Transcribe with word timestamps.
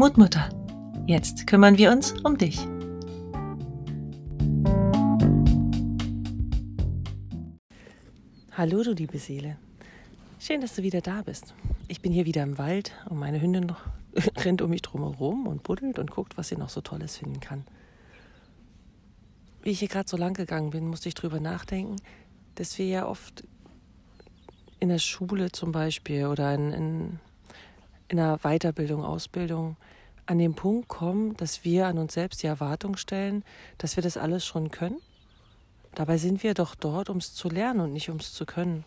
Mutmutter. 0.00 0.48
Jetzt 1.06 1.46
kümmern 1.46 1.76
wir 1.76 1.92
uns 1.92 2.12
um 2.24 2.38
dich. 2.38 2.58
Hallo, 8.52 8.82
du 8.82 8.94
liebe 8.94 9.18
Seele. 9.18 9.58
Schön, 10.38 10.62
dass 10.62 10.74
du 10.74 10.82
wieder 10.82 11.02
da 11.02 11.20
bist. 11.20 11.52
Ich 11.86 12.00
bin 12.00 12.12
hier 12.12 12.24
wieder 12.24 12.42
im 12.42 12.56
Wald 12.56 12.92
und 13.10 13.18
meine 13.18 13.42
Hündin 13.42 13.74
rennt 14.38 14.62
um 14.62 14.70
mich 14.70 14.80
drumherum 14.80 15.46
und 15.46 15.64
buddelt 15.64 15.98
und 15.98 16.10
guckt, 16.10 16.38
was 16.38 16.48
sie 16.48 16.56
noch 16.56 16.70
so 16.70 16.80
Tolles 16.80 17.18
finden 17.18 17.40
kann. 17.40 17.66
Wie 19.62 19.68
ich 19.68 19.80
hier 19.80 19.88
gerade 19.88 20.08
so 20.08 20.16
lang 20.16 20.32
gegangen 20.32 20.70
bin, 20.70 20.88
musste 20.88 21.10
ich 21.10 21.14
drüber 21.14 21.40
nachdenken, 21.40 21.96
dass 22.54 22.78
wir 22.78 22.86
ja 22.86 23.06
oft 23.06 23.44
in 24.78 24.88
der 24.88 24.98
Schule 24.98 25.52
zum 25.52 25.72
Beispiel 25.72 26.24
oder 26.24 26.54
in, 26.54 26.72
in, 26.72 27.20
in 28.10 28.18
einer 28.18 28.38
Weiterbildung, 28.38 29.04
Ausbildung 29.04 29.76
an 30.26 30.38
den 30.38 30.54
Punkt 30.54 30.88
kommen, 30.88 31.36
dass 31.36 31.64
wir 31.64 31.86
an 31.86 31.98
uns 31.98 32.14
selbst 32.14 32.42
die 32.42 32.48
Erwartung 32.48 32.96
stellen, 32.96 33.44
dass 33.78 33.96
wir 33.96 34.02
das 34.02 34.16
alles 34.16 34.44
schon 34.44 34.70
können. 34.70 35.00
Dabei 35.94 36.18
sind 36.18 36.42
wir 36.42 36.54
doch 36.54 36.74
dort, 36.74 37.08
um 37.08 37.18
es 37.18 37.34
zu 37.34 37.48
lernen 37.48 37.80
und 37.80 37.92
nicht 37.92 38.10
um 38.10 38.16
es 38.16 38.32
zu 38.32 38.46
können. 38.46 38.84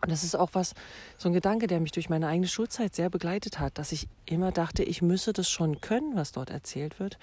Und 0.00 0.10
das 0.10 0.24
ist 0.24 0.34
auch 0.34 0.50
was, 0.54 0.74
so 1.16 1.28
ein 1.28 1.32
Gedanke, 1.32 1.66
der 1.66 1.78
mich 1.78 1.92
durch 1.92 2.08
meine 2.08 2.26
eigene 2.26 2.48
Schulzeit 2.48 2.94
sehr 2.94 3.08
begleitet 3.08 3.60
hat, 3.60 3.78
dass 3.78 3.92
ich 3.92 4.08
immer 4.26 4.50
dachte, 4.50 4.82
ich 4.82 5.00
müsse 5.00 5.32
das 5.32 5.48
schon 5.48 5.80
können, 5.80 6.16
was 6.16 6.32
dort 6.32 6.50
erzählt 6.50 6.98
wird. 6.98 7.18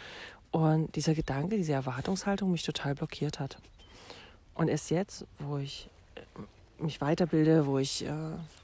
Und 0.51 0.95
dieser 0.95 1.13
Gedanke, 1.13 1.57
diese 1.57 1.73
Erwartungshaltung 1.73 2.51
mich 2.51 2.63
total 2.63 2.95
blockiert 2.95 3.39
hat. 3.39 3.57
Und 4.55 4.69
erst 4.69 4.91
jetzt, 4.91 5.25
wo 5.39 5.57
ich 5.57 5.89
mich 6.79 7.01
weiterbilde, 7.01 7.65
wo 7.65 7.79
ich 7.79 8.05
äh, 8.05 8.11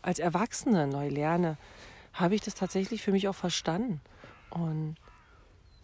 als 0.02 0.20
Erwachsene 0.20 0.88
neu 0.88 1.10
lerne, 1.10 1.58
habe 2.16 2.34
ich 2.34 2.42
das 2.42 2.56
tatsächlich 2.56 3.02
für 3.02 3.12
mich 3.12 3.28
auch 3.28 3.36
verstanden. 3.36 4.02
Und 4.50 4.96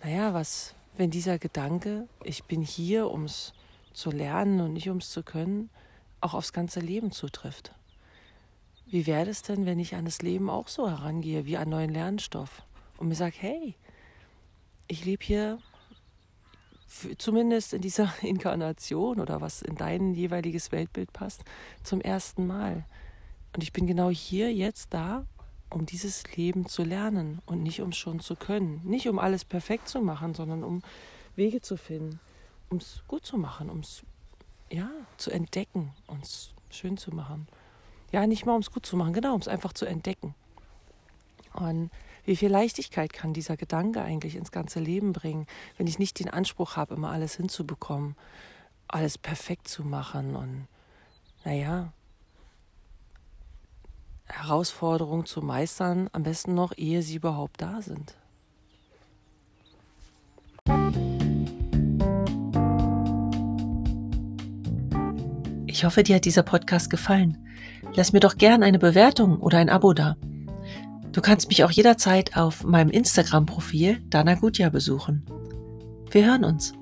naja, 0.01 0.33
was, 0.33 0.73
wenn 0.95 1.11
dieser 1.11 1.37
Gedanke, 1.37 2.07
ich 2.23 2.45
bin 2.45 2.61
hier, 2.61 3.11
um 3.11 3.25
es 3.25 3.53
zu 3.93 4.09
lernen 4.09 4.61
und 4.61 4.73
nicht 4.73 4.89
um 4.89 4.97
es 4.97 5.09
zu 5.09 5.23
können, 5.23 5.69
auch 6.21 6.33
aufs 6.33 6.53
ganze 6.53 6.79
Leben 6.79 7.11
zutrifft. 7.11 7.73
Wie 8.85 9.05
wäre 9.07 9.29
es 9.29 9.41
denn, 9.41 9.65
wenn 9.65 9.79
ich 9.79 9.95
an 9.95 10.05
das 10.05 10.21
Leben 10.21 10.49
auch 10.49 10.67
so 10.67 10.89
herangehe, 10.89 11.45
wie 11.45 11.57
an 11.57 11.69
neuen 11.69 11.91
Lernstoff 11.91 12.63
und 12.97 13.09
mir 13.09 13.15
sage, 13.15 13.35
hey, 13.37 13.75
ich 14.87 15.05
lebe 15.05 15.23
hier 15.23 15.59
zumindest 17.17 17.73
in 17.73 17.81
dieser 17.81 18.11
Inkarnation 18.21 19.19
oder 19.19 19.41
was 19.41 19.61
in 19.61 19.75
dein 19.75 20.13
jeweiliges 20.13 20.71
Weltbild 20.71 21.11
passt, 21.11 21.43
zum 21.83 21.99
ersten 21.99 22.47
Mal. 22.47 22.85
Und 23.53 23.63
ich 23.63 23.73
bin 23.73 23.85
genau 23.85 24.09
hier 24.09 24.53
jetzt 24.53 24.93
da, 24.93 25.25
um 25.71 25.85
dieses 25.85 26.35
Leben 26.35 26.67
zu 26.67 26.83
lernen 26.83 27.41
und 27.45 27.63
nicht 27.63 27.81
um 27.81 27.91
schon 27.93 28.19
zu 28.19 28.35
können. 28.35 28.81
Nicht 28.83 29.07
um 29.07 29.17
alles 29.17 29.45
perfekt 29.45 29.87
zu 29.87 30.01
machen, 30.01 30.35
sondern 30.35 30.63
um 30.63 30.83
Wege 31.35 31.61
zu 31.61 31.77
finden, 31.77 32.19
um 32.69 32.77
es 32.77 33.01
gut 33.07 33.25
zu 33.25 33.37
machen, 33.37 33.69
um 33.69 33.79
es 33.79 34.03
ja, 34.69 34.89
zu 35.17 35.31
entdecken 35.31 35.93
und 36.07 36.23
es 36.23 36.53
schön 36.69 36.97
zu 36.97 37.11
machen. 37.11 37.47
Ja, 38.11 38.27
nicht 38.27 38.45
mal 38.45 38.55
um 38.55 38.61
es 38.61 38.71
gut 38.71 38.85
zu 38.85 38.97
machen, 38.97 39.13
genau, 39.13 39.33
um 39.33 39.41
es 39.41 39.47
einfach 39.47 39.73
zu 39.73 39.85
entdecken. 39.85 40.35
Und 41.53 41.89
wie 42.25 42.35
viel 42.35 42.49
Leichtigkeit 42.49 43.11
kann 43.13 43.33
dieser 43.33 43.57
Gedanke 43.57 44.01
eigentlich 44.01 44.35
ins 44.35 44.51
ganze 44.51 44.79
Leben 44.79 45.13
bringen, 45.13 45.47
wenn 45.77 45.87
ich 45.87 45.99
nicht 45.99 46.19
den 46.19 46.29
Anspruch 46.29 46.75
habe, 46.75 46.95
immer 46.95 47.09
alles 47.09 47.35
hinzubekommen, 47.35 48.15
alles 48.87 49.17
perfekt 49.17 49.67
zu 49.67 49.83
machen 49.83 50.35
und, 50.35 50.67
naja, 51.45 51.93
Herausforderungen 54.41 55.25
zu 55.25 55.41
meistern, 55.41 56.09
am 56.13 56.23
besten 56.23 56.53
noch, 56.53 56.73
ehe 56.77 57.01
sie 57.01 57.15
überhaupt 57.15 57.61
da 57.61 57.81
sind. 57.81 58.15
Ich 65.67 65.85
hoffe, 65.85 66.03
dir 66.03 66.17
hat 66.17 66.25
dieser 66.25 66.43
Podcast 66.43 66.89
gefallen. 66.89 67.37
Lass 67.95 68.13
mir 68.13 68.19
doch 68.19 68.37
gern 68.37 68.61
eine 68.61 68.79
Bewertung 68.79 69.39
oder 69.39 69.57
ein 69.57 69.69
Abo 69.69 69.93
da. 69.93 70.15
Du 71.11 71.21
kannst 71.21 71.49
mich 71.49 71.63
auch 71.63 71.71
jederzeit 71.71 72.37
auf 72.37 72.63
meinem 72.63 72.89
Instagram-Profil 72.89 74.01
Dana 74.09 74.35
Gutja 74.35 74.69
besuchen. 74.69 75.25
Wir 76.09 76.25
hören 76.25 76.45
uns. 76.45 76.73